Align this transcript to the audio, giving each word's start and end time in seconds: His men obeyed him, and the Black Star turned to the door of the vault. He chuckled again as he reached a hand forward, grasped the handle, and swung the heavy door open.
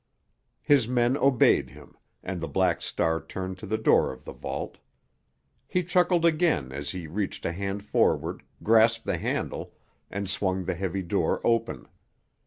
His 0.63 0.87
men 0.87 1.15
obeyed 1.15 1.69
him, 1.69 1.95
and 2.23 2.41
the 2.41 2.47
Black 2.47 2.81
Star 2.81 3.23
turned 3.23 3.59
to 3.59 3.67
the 3.67 3.77
door 3.77 4.11
of 4.11 4.25
the 4.25 4.33
vault. 4.33 4.79
He 5.67 5.83
chuckled 5.83 6.25
again 6.25 6.71
as 6.71 6.89
he 6.89 7.05
reached 7.05 7.45
a 7.45 7.51
hand 7.51 7.85
forward, 7.85 8.41
grasped 8.63 9.05
the 9.05 9.19
handle, 9.19 9.73
and 10.09 10.27
swung 10.27 10.65
the 10.65 10.73
heavy 10.73 11.03
door 11.03 11.39
open. 11.43 11.87